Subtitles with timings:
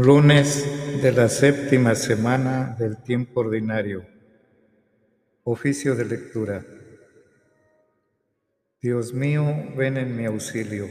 [0.00, 4.06] Lunes de la séptima semana del tiempo ordinario.
[5.42, 6.64] Oficio de lectura.
[8.80, 9.42] Dios mío,
[9.76, 10.86] ven en mi auxilio.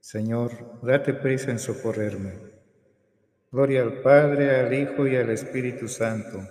[0.00, 2.32] Señor, date prisa en socorrerme.
[3.52, 6.44] Gloria al Padre, al Hijo y al Espíritu Santo,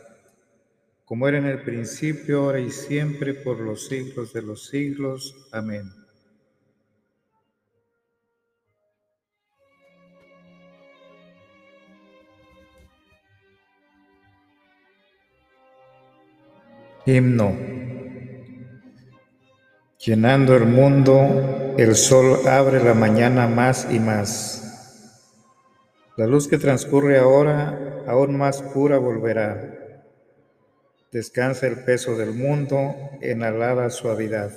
[1.03, 5.49] como era en el principio, ahora y siempre, por los siglos de los siglos.
[5.51, 6.00] Amén.
[17.03, 17.57] Himno.
[20.05, 25.97] Llenando el mundo, el sol abre la mañana más y más.
[26.15, 30.03] La luz que transcurre ahora, aún más pura, volverá.
[31.11, 34.51] Descansa el peso del mundo en alada suavidad.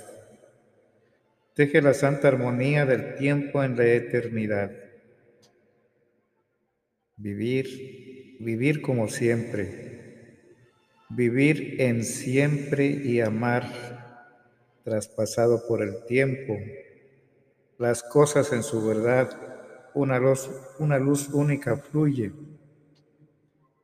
[1.55, 4.71] Teje la santa armonía del tiempo en la eternidad.
[7.17, 9.84] Vivir, vivir como siempre
[11.09, 13.63] vivir en siempre y amar,
[14.83, 16.55] traspasado por el tiempo,
[17.77, 19.29] las cosas en su verdad,
[19.93, 22.31] una luz, una luz única fluye.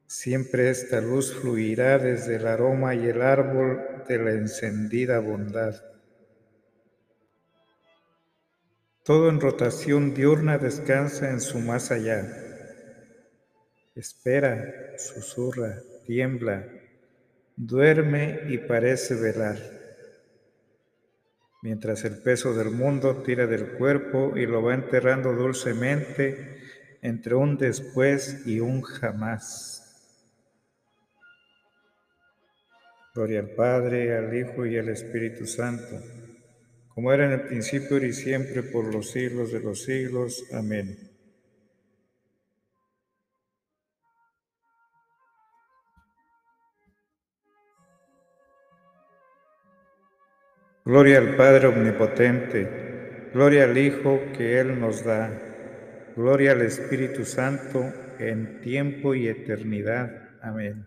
[0.07, 5.75] Siempre esta luz fluirá desde el aroma y el árbol de la encendida bondad.
[9.03, 12.27] Todo en rotación diurna descansa en su más allá.
[13.95, 16.80] Espera, susurra, tiembla,
[17.61, 19.57] duerme y parece velar,
[21.61, 26.57] mientras el peso del mundo tira del cuerpo y lo va enterrando dulcemente
[27.03, 29.77] entre un después y un jamás.
[33.13, 36.01] Gloria al Padre, al Hijo y al Espíritu Santo,
[36.95, 40.45] como era en el principio y siempre por los siglos de los siglos.
[40.51, 41.10] Amén.
[50.91, 55.31] Gloria al Padre Omnipotente, gloria al Hijo que Él nos da,
[56.17, 60.11] gloria al Espíritu Santo en tiempo y eternidad.
[60.41, 60.85] Amén.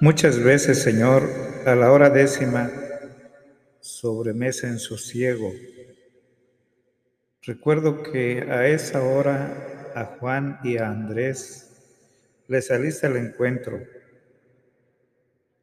[0.00, 1.24] Muchas veces, Señor,
[1.66, 2.70] a la hora décima,
[4.02, 5.52] sobre mesa en sosiego.
[7.42, 11.70] Recuerdo que a esa hora a Juan y a Andrés
[12.48, 13.80] les saliste al encuentro.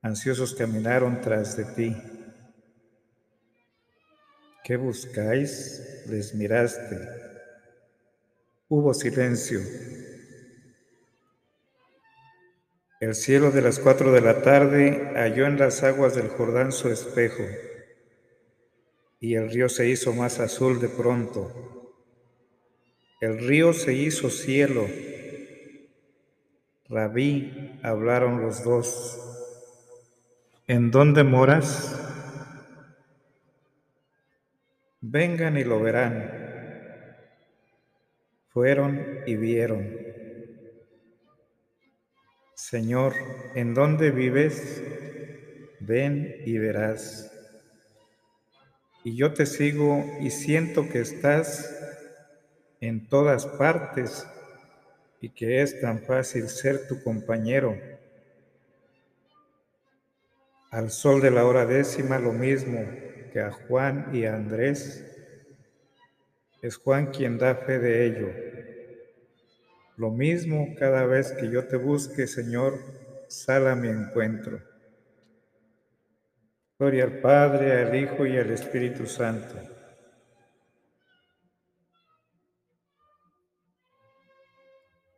[0.02, 1.98] Ansiosos caminaron tras de ti.
[4.64, 6.06] ¿Qué buscáis?
[6.08, 6.98] Les miraste.
[8.70, 9.60] Hubo silencio.
[13.02, 16.88] El cielo de las cuatro de la tarde halló en las aguas del Jordán su
[16.88, 17.44] espejo
[19.20, 21.96] y el río se hizo más azul de pronto.
[23.20, 24.88] El río se hizo cielo.
[26.88, 29.20] Rabí, hablaron los dos.
[30.68, 31.96] ¿En dónde moras?
[35.02, 36.32] Vengan y lo verán.
[38.48, 39.98] Fueron y vieron.
[42.56, 43.14] Señor,
[43.56, 44.82] ¿en dónde vives?
[45.82, 47.39] Ven y verás
[49.10, 51.76] y yo te sigo y siento que estás
[52.80, 54.28] en todas partes
[55.20, 57.76] y que es tan fácil ser tu compañero.
[60.70, 62.86] Al sol de la hora décima lo mismo
[63.34, 65.04] que a Juan y a Andrés.
[66.62, 68.30] Es Juan quien da fe de ello.
[69.98, 72.78] Lo mismo cada vez que yo te busque, Señor,
[73.28, 74.69] sal a mi encuentro.
[76.80, 79.54] Gloria al Padre, al Hijo y al Espíritu Santo.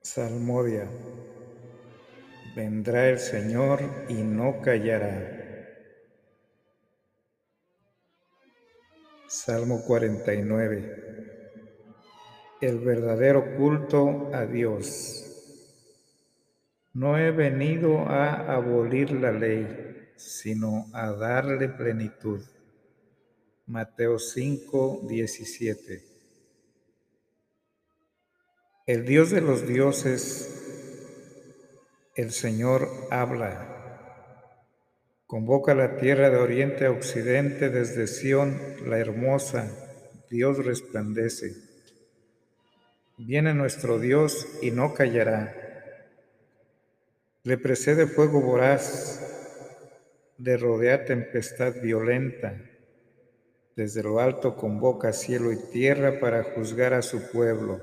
[0.02, 0.90] Salmodia.
[2.56, 5.38] Vendrá el Señor y no callará.
[9.28, 10.98] Salmo 49.
[12.60, 15.28] El verdadero culto a Dios.
[16.94, 19.91] No he venido a abolir la ley
[20.22, 22.42] sino a darle plenitud.
[23.66, 26.04] Mateo 5, 17.
[28.88, 30.50] El Dios de los dioses,
[32.16, 33.72] el Señor habla.
[35.28, 39.72] Convoca la tierra de oriente a occidente, desde Sión, la hermosa,
[40.30, 41.56] Dios resplandece.
[43.18, 45.56] Viene nuestro Dios y no callará.
[47.44, 49.41] Le precede fuego voraz,
[50.44, 52.60] le rodea tempestad violenta.
[53.76, 57.80] Desde lo alto convoca cielo y tierra para juzgar a su pueblo.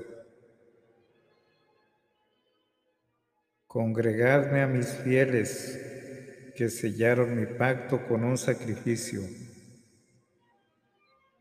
[3.65, 5.79] Congregadme a mis fieles
[6.55, 9.21] que sellaron mi pacto con un sacrificio.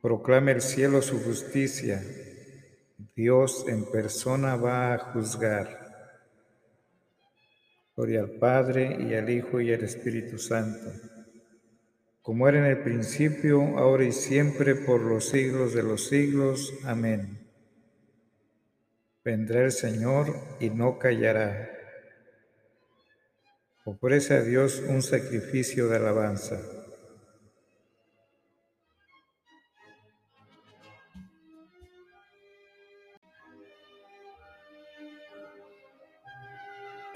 [0.00, 2.00] Proclame el cielo su justicia.
[3.16, 5.87] Dios en persona va a juzgar.
[7.98, 10.92] Gloria al Padre y al Hijo y al Espíritu Santo,
[12.22, 16.72] como era en el principio, ahora y siempre, por los siglos de los siglos.
[16.84, 17.50] Amén.
[19.24, 21.72] Vendrá el Señor y no callará.
[23.84, 26.77] Ofrece a Dios un sacrificio de alabanza.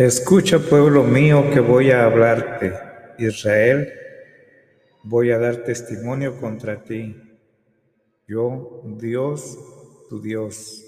[0.05, 2.75] Escucha, pueblo mío, que voy a hablarte.
[3.19, 3.93] Israel,
[5.03, 7.17] voy a dar testimonio contra ti.
[8.27, 9.59] Yo, Dios,
[10.09, 10.85] tu Dios.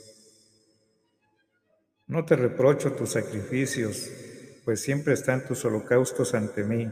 [2.06, 4.10] No te reprocho tus sacrificios
[4.64, 6.90] pues siempre están tus holocaustos ante mí.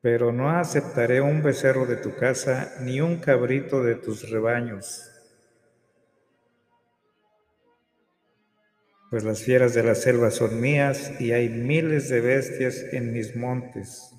[0.00, 5.09] Pero no aceptaré un becerro de tu casa, ni un cabrito de tus rebaños.
[9.10, 13.36] Pues las fieras de la selva son mías y hay miles de bestias en mis
[13.36, 14.14] montes.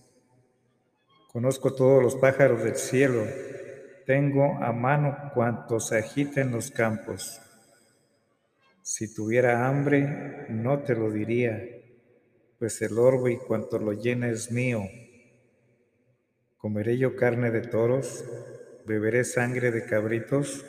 [1.32, 3.26] Conozco todos los pájaros del cielo,
[4.06, 7.42] tengo a mano cuantos agiten los campos.
[8.82, 11.58] Si tuviera hambre, no te lo diría
[12.62, 14.84] pues el orbe y cuanto lo llena es mío.
[16.60, 18.24] ¿Comeré yo carne de toros?
[18.86, 20.64] ¿Beberé sangre de cabritos?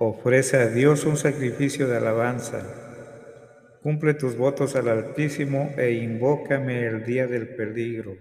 [0.00, 2.62] Ofrece a Dios un sacrificio de alabanza.
[3.82, 8.16] Cumple tus votos al Altísimo e invócame el día del peligro.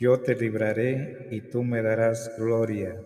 [0.00, 2.96] Yo te libraré y tú me darás gloria.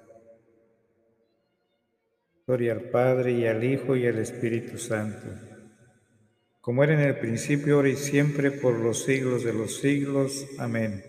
[2.46, 5.26] Gloria al Padre y al Hijo y al Espíritu Santo,
[6.60, 10.46] como era en el principio, ahora y siempre, por los siglos de los siglos.
[10.58, 11.02] Amén.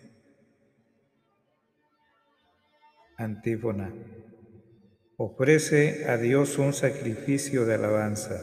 [3.18, 3.94] Antífona.
[5.26, 8.42] Ofrece a Dios un sacrificio de alabanza.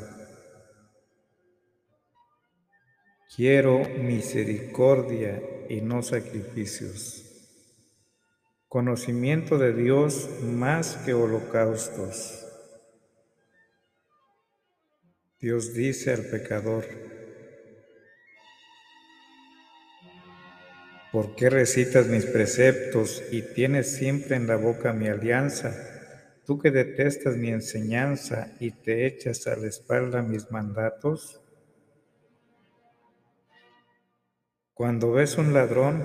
[3.36, 7.22] Quiero misericordia y no sacrificios.
[8.66, 12.46] Conocimiento de Dios más que holocaustos.
[15.38, 16.86] Dios dice al pecador,
[21.12, 25.89] ¿por qué recitas mis preceptos y tienes siempre en la boca mi alianza?
[26.50, 31.40] Tú que detestas mi enseñanza y te echas a la espalda mis mandatos.
[34.74, 36.02] Cuando ves un ladrón,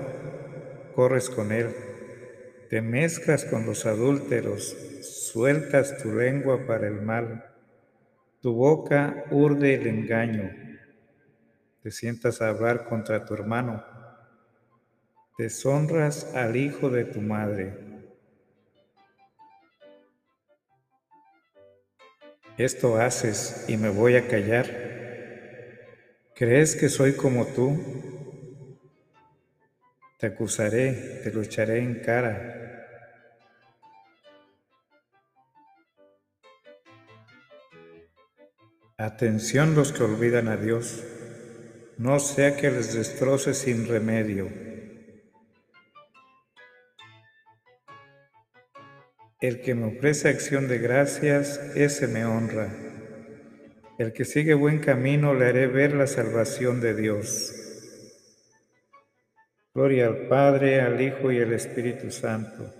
[0.94, 1.74] corres con él,
[2.70, 7.42] te mezclas con los adúlteros, sueltas tu lengua para el mal
[8.40, 10.52] tu boca urde el engaño.
[11.82, 13.82] Te sientas a hablar contra tu hermano.
[15.36, 17.85] Deshonras al hijo de tu madre.
[22.58, 24.66] Esto haces y me voy a callar.
[26.34, 27.78] ¿Crees que soy como tú?
[30.18, 32.66] Te acusaré, te lo echaré en cara
[38.98, 41.04] Atención los que olvidan a Dios,
[41.98, 44.48] no sea que les destroce sin remedio.
[49.40, 52.74] El que me ofrece acción de gracias, ese me honra.
[53.98, 57.54] El que sigue buen camino le haré ver la salvación de Dios.
[59.74, 62.72] Gloria al Padre, al Hijo y al Espíritu Santo,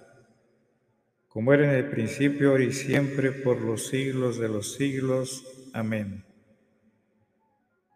[1.29, 5.45] como era en el principio, ahora y siempre, por los siglos de los siglos.
[5.75, 6.25] Amén.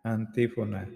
[0.04, 0.86] Antífona.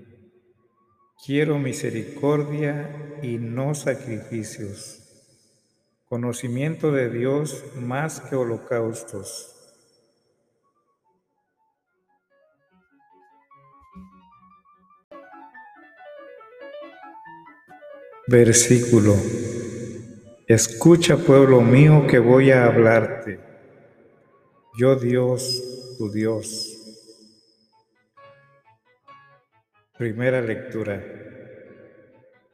[1.25, 5.04] Quiero misericordia y no sacrificios,
[6.07, 9.51] conocimiento de Dios más que holocaustos.
[18.27, 19.15] Versículo.
[20.47, 23.41] Escucha, pueblo mío, que voy a hablarte.
[24.79, 26.75] Yo Dios, tu Dios
[29.97, 31.01] Primera lectura.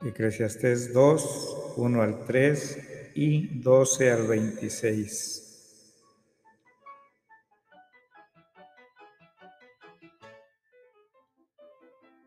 [0.05, 5.47] Eclesiastés 2, 1 al 3 y 12 al 26.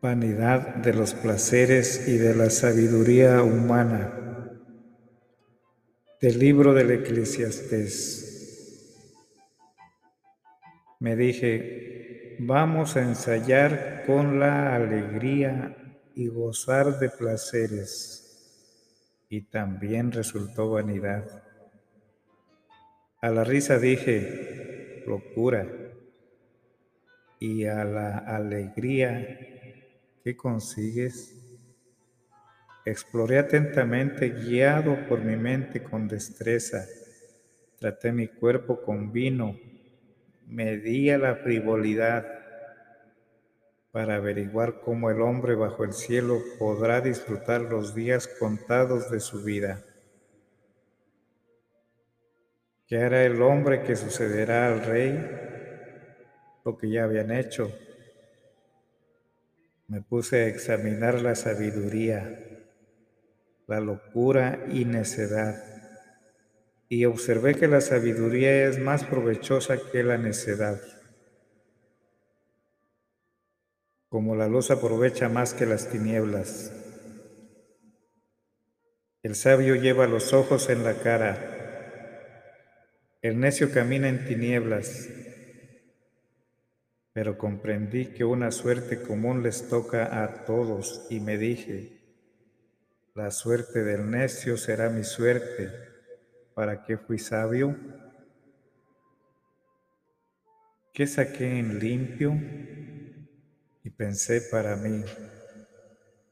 [0.00, 4.20] Vanidad de los placeres y de la sabiduría humana.
[6.20, 8.30] Del libro del eclesiastés.
[11.00, 15.76] Me dije, vamos a ensayar con la alegría
[16.14, 18.23] y gozar de placeres
[19.34, 21.42] y también resultó vanidad.
[23.20, 25.66] A la risa dije, locura.
[27.40, 29.26] Y a la alegría
[30.22, 31.36] ¿Qué consigues?
[32.84, 36.86] Exploré atentamente, guiado por mi mente con destreza.
[37.80, 39.58] Traté mi cuerpo con vino,
[40.46, 42.24] medía la frivolidad
[43.94, 49.44] para averiguar cómo el hombre bajo el cielo podrá disfrutar los días contados de su
[49.44, 49.84] vida.
[52.88, 55.16] ¿Qué hará el hombre que sucederá al rey?
[56.64, 57.70] Lo que ya habían hecho
[59.86, 62.36] me puse a examinar la sabiduría,
[63.68, 65.54] la locura y necedad,
[66.88, 70.80] y observé que la sabiduría es más provechosa que la necedad.
[74.14, 76.72] Como la luz aprovecha más que las tinieblas.
[79.24, 82.38] El sabio lleva los ojos en la cara.
[83.22, 85.08] El necio camina en tinieblas
[87.12, 92.00] pero comprendí que una suerte común les toca a todos y me dije,
[93.14, 95.72] la suerte del necio será mi suerte.
[96.54, 97.76] ¿Para qué fui sabio?
[100.92, 102.32] ¿Qué saqué en limpio?
[103.84, 105.04] Y pensé para mí,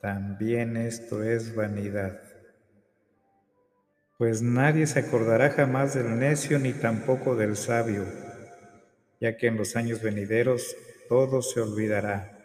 [0.01, 2.21] también esto es vanidad.
[4.19, 8.05] Pues nadie se acordará jamás del necio ni tampoco del sabio
[9.23, 10.77] ya que en los años venideros
[11.09, 12.37] todo se olvidará.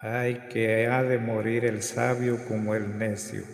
[0.00, 3.44] Ay, que ha de morir el sabio como el necio.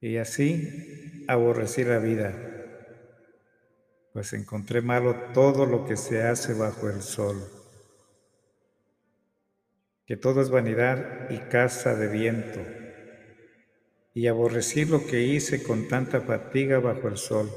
[0.00, 2.32] Y así aborrecí la vida,
[4.12, 7.36] pues encontré malo todo lo que se hace bajo el sol,
[10.06, 12.60] que todo es vanidad y casa de viento,
[14.14, 17.50] y aborrecí lo que hice con tanta fatiga bajo el sol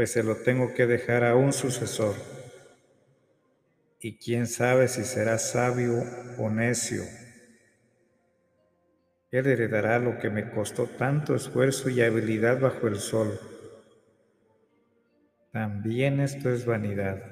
[0.00, 2.14] pues se lo tengo que dejar a un sucesor.
[4.00, 6.02] Y quién sabe si será sabio
[6.38, 7.02] o necio.
[9.30, 13.38] Él heredará lo que me costó tanto esfuerzo y habilidad bajo el sol.
[15.52, 17.22] También esto es vanidad.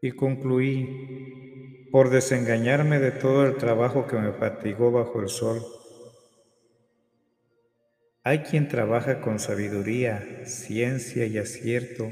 [0.00, 5.62] Y concluí, por desengañarme de todo el trabajo que me fatigó bajo el sol,
[8.22, 12.10] hay quien trabaja con sabiduría, ciencia y acierto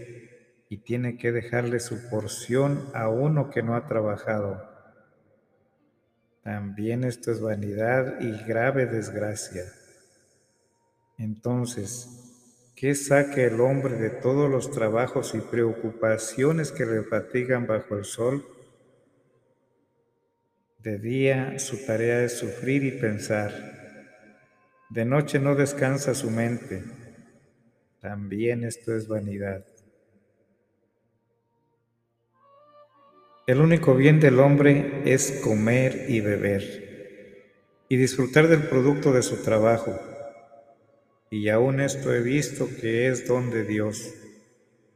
[0.68, 4.62] y tiene que dejarle su porción a uno que no ha trabajado.
[6.42, 9.64] También esto es vanidad y grave desgracia.
[11.18, 12.24] Entonces,
[12.75, 18.04] ¿qué saca el hombre de todos los trabajos y preocupaciones que le fatigan bajo el
[18.04, 18.47] sol?
[20.78, 23.75] De día su tarea es sufrir y pensar
[24.95, 26.85] de noche no descansa su mente.
[28.00, 29.64] También esto es vanidad.
[33.49, 39.43] El único bien del hombre es comer y beber y disfrutar del producto de su
[39.43, 39.99] trabajo.
[41.37, 44.14] Y aún esto he visto que es don de Dios,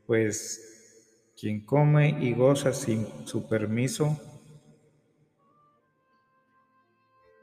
[0.07, 4.17] pues quien come y goza sin su permiso,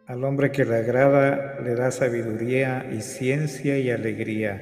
[0.08, 4.62] Al hombre que le agrada le da sabiduría y ciencia y alegría.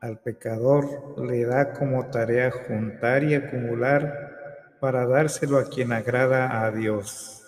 [0.00, 6.72] Al pecador le da como tarea juntar y acumular para dárselo a quien agrada a
[6.72, 7.44] Dios.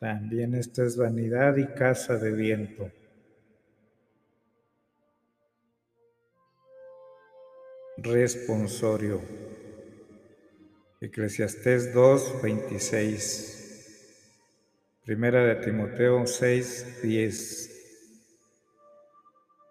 [0.00, 2.90] También esto es vanidad y casa de viento.
[7.98, 9.22] Responsorio.
[11.00, 13.56] Eclesiastés 2, 26.
[15.06, 17.70] Primera de Timoteo 6, 10.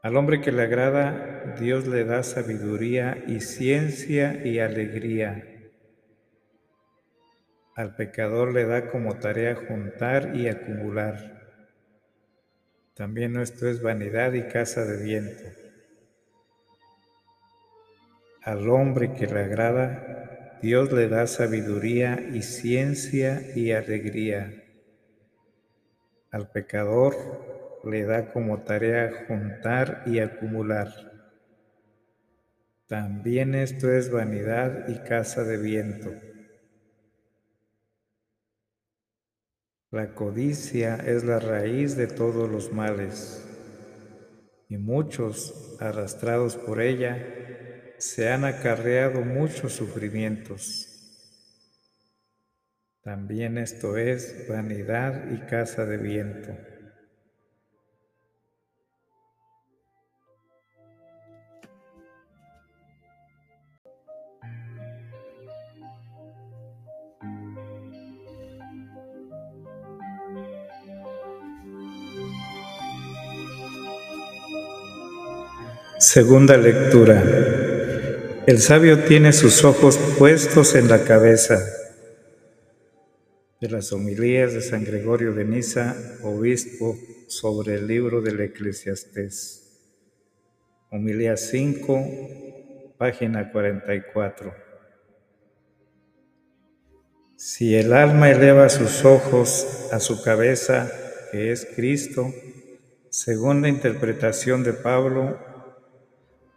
[0.02, 5.72] Al hombre que le agrada, Dios le da sabiduría y ciencia y alegría.
[7.76, 11.44] Al pecador le da como tarea juntar y acumular.
[12.96, 15.65] También esto es vanidad y casa de viento.
[18.46, 24.64] Al hombre que le agrada, Dios le da sabiduría y ciencia y alegría.
[26.30, 27.16] Al pecador
[27.84, 30.90] le da como tarea juntar y acumular.
[32.86, 36.14] También esto es vanidad y casa de viento.
[39.90, 43.44] La codicia es la raíz de todos los males,
[44.70, 47.18] y muchos, arrastrados por ella,
[47.98, 50.92] se han acarreado muchos sufrimientos.
[53.02, 56.58] También esto es vanidad y casa de viento.
[76.00, 77.65] Segunda lectura.
[78.48, 81.66] El sabio tiene sus ojos puestos en la cabeza.
[83.60, 86.96] De las homilías de San Gregorio de Niza, obispo,
[87.28, 89.64] sobre el libro del Eclesiastés.
[90.92, 94.54] Homilía 5, página 44.
[97.36, 100.92] Si el alma eleva sus ojos a su cabeza,
[101.32, 102.32] que es Cristo,
[103.10, 105.55] según la interpretación de Pablo,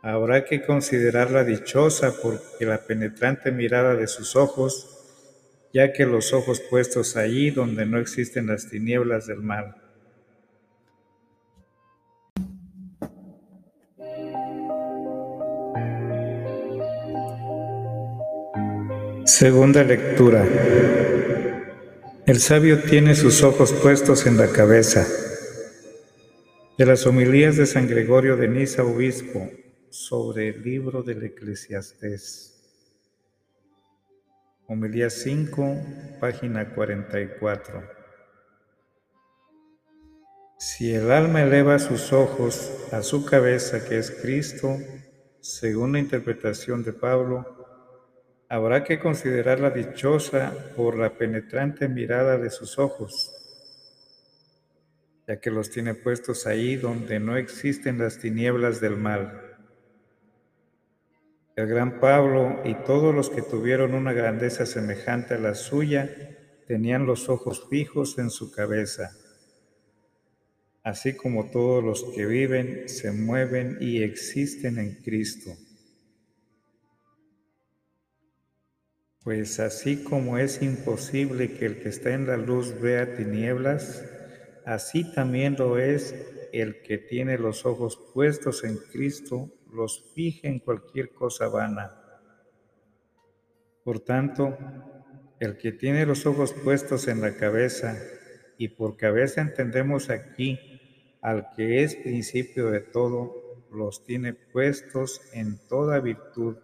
[0.02, 4.96] Habrá que considerarla dichosa porque la penetrante mirada de sus ojos,
[5.72, 9.74] ya que los ojos puestos allí donde no existen las tinieblas del mal.
[19.24, 20.44] Segunda lectura.
[22.26, 25.06] El sabio tiene sus ojos puestos en la cabeza.
[26.76, 29.48] De las homilías de San Gregorio de Niza, obispo,
[29.98, 32.54] sobre el libro del Eclesiastés.
[34.68, 35.76] Homilía 5,
[36.20, 37.82] página 44.
[40.56, 44.76] Si el alma eleva sus ojos a su cabeza, que es Cristo,
[45.40, 47.66] según la interpretación de Pablo,
[48.48, 53.32] habrá que considerarla dichosa por la penetrante mirada de sus ojos,
[55.26, 59.47] ya que los tiene puestos ahí donde no existen las tinieblas del mal.
[61.58, 66.08] El gran Pablo y todos los que tuvieron una grandeza semejante a la suya
[66.68, 69.10] tenían los ojos fijos en su cabeza,
[70.84, 75.50] así como todos los que viven, se mueven y existen en Cristo.
[79.24, 84.04] Pues así como es imposible que el que está en la luz vea tinieblas,
[84.64, 86.14] así también lo es
[86.52, 91.94] el que tiene los ojos puestos en Cristo los fije en cualquier cosa vana.
[93.84, 94.56] Por tanto,
[95.40, 97.96] el que tiene los ojos puestos en la cabeza,
[98.58, 100.58] y por cabeza entendemos aquí
[101.22, 106.56] al que es principio de todo, los tiene puestos en toda virtud,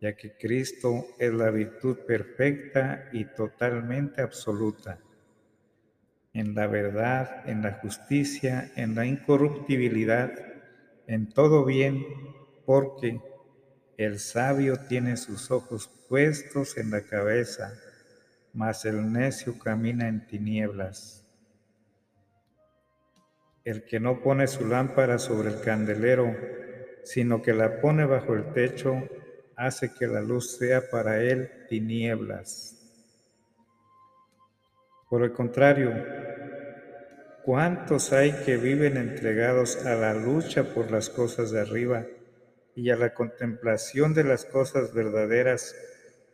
[0.00, 5.00] ya que Cristo es la virtud perfecta y totalmente absoluta,
[6.32, 10.30] en la verdad, en la justicia, en la incorruptibilidad,
[11.08, 12.06] en todo bien,
[12.66, 13.20] porque
[13.96, 17.72] el sabio tiene sus ojos puestos en la cabeza,
[18.52, 21.26] mas el necio camina en tinieblas.
[23.64, 26.36] El que no pone su lámpara sobre el candelero,
[27.04, 29.02] sino que la pone bajo el techo,
[29.56, 32.74] hace que la luz sea para él tinieblas.
[35.08, 35.90] Por el contrario,
[37.48, 42.04] ¿Cuántos hay que viven entregados a la lucha por las cosas de arriba
[42.74, 45.74] y a la contemplación de las cosas verdaderas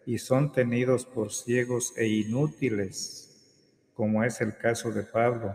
[0.06, 5.54] y son tenidos por ciegos e inútiles, como es el caso de Pablo,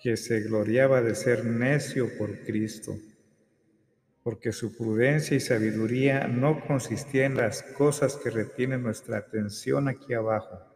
[0.00, 2.96] que se gloriaba de ser necio por Cristo,
[4.22, 10.14] porque su prudencia y sabiduría no consistía en las cosas que retienen nuestra atención aquí
[10.14, 10.73] abajo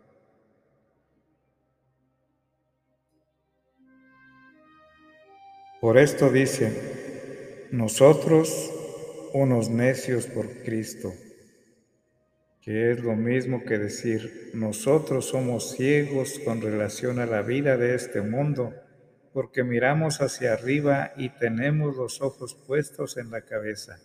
[5.80, 8.72] Por esto dice, nosotros
[9.32, 11.14] unos necios por Cristo,
[12.60, 17.94] que es lo mismo que decir, nosotros somos ciegos con relación a la vida de
[17.94, 18.74] este mundo,
[19.32, 24.00] porque miramos hacia arriba y tenemos los ojos puestos en la cabeza.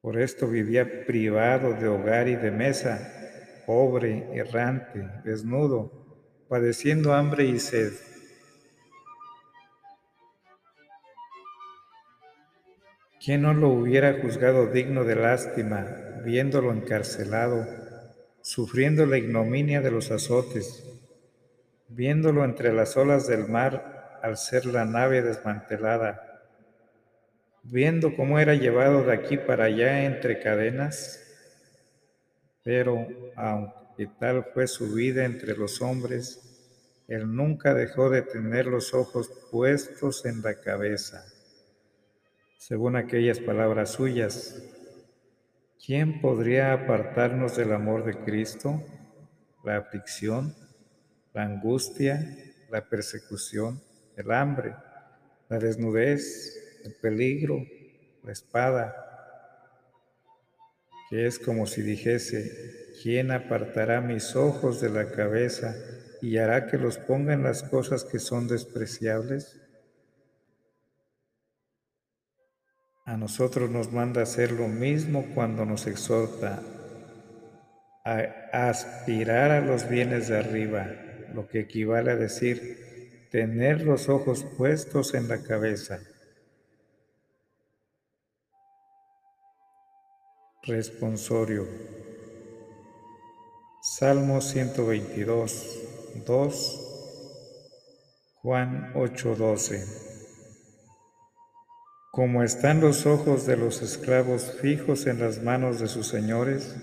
[0.00, 7.58] Por esto vivía privado de hogar y de mesa, pobre, errante, desnudo, padeciendo hambre y
[7.58, 7.92] sed.
[13.22, 15.86] ¿Quién no lo hubiera juzgado digno de lástima,
[16.24, 17.66] viéndolo encarcelado,
[18.40, 20.82] sufriendo la ignominia de los azotes,
[21.88, 26.48] viéndolo entre las olas del mar al ser la nave desmantelada,
[27.62, 31.22] viendo cómo era llevado de aquí para allá entre cadenas,
[32.62, 33.06] pero
[33.36, 39.30] aunque tal fue su vida entre los hombres, él nunca dejó de tener los ojos
[39.50, 41.26] puestos en la cabeza.
[42.60, 44.62] Según aquellas palabras suyas,
[45.82, 48.84] ¿quién podría apartarnos del amor de Cristo?
[49.64, 50.54] La aflicción,
[51.32, 52.36] la angustia,
[52.70, 53.80] la persecución,
[54.14, 54.74] el hambre,
[55.48, 57.64] la desnudez, el peligro,
[58.24, 58.94] la espada,
[61.08, 65.74] que es como si dijese, ¿quién apartará mis ojos de la cabeza
[66.20, 69.58] y hará que los ponga en las cosas que son despreciables?
[73.10, 76.62] A nosotros nos manda hacer lo mismo cuando nos exhorta
[78.04, 80.86] a aspirar a los bienes de arriba,
[81.34, 85.98] lo que equivale a decir tener los ojos puestos en la cabeza.
[90.62, 91.66] Responsorio.
[93.82, 95.80] Salmo 122.
[96.26, 96.80] 2,
[98.40, 100.09] Juan 8:12.
[102.10, 106.76] Como están los ojos de los esclavos fijos en las manos de sus señores,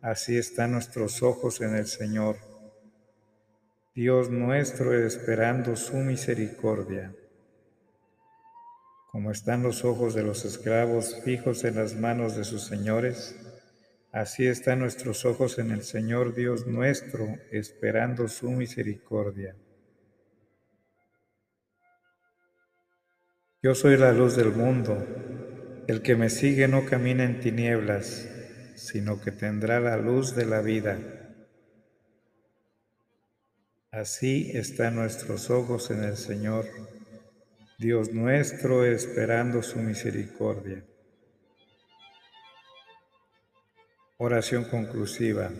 [0.00, 2.36] así están nuestros ojos en el Señor,
[3.94, 7.14] Dios nuestro esperando su misericordia.
[9.10, 13.36] Como están los ojos de los esclavos fijos en las manos de sus señores,
[14.12, 19.54] Así están nuestros ojos en el Señor Dios nuestro, esperando su misericordia.
[23.60, 25.04] Yo soy la luz del mundo.
[25.88, 28.28] El que me sigue no camina en tinieblas,
[28.76, 30.96] sino que tendrá la luz de la vida.
[33.90, 36.66] Así están nuestros ojos en el Señor,
[37.80, 40.84] Dios nuestro, esperando su misericordia.
[44.18, 45.50] Oración conclusiva.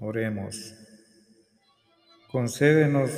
[0.00, 0.74] Oremos.
[2.30, 3.10] Concédenos,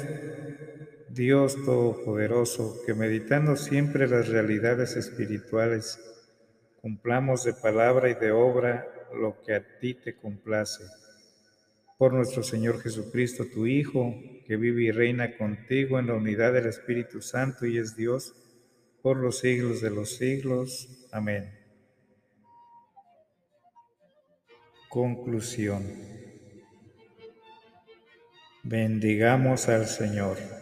[1.12, 6.00] Dios Todopoderoso, que meditando siempre las realidades espirituales,
[6.80, 10.84] cumplamos de palabra y de obra lo que a ti te complace.
[11.98, 14.14] Por nuestro Señor Jesucristo, tu Hijo,
[14.46, 18.34] que vive y reina contigo en la unidad del Espíritu Santo y es Dios,
[19.02, 21.06] por los siglos de los siglos.
[21.12, 21.52] Amén.
[24.88, 25.82] Conclusión.
[28.62, 30.61] Bendigamos al Señor.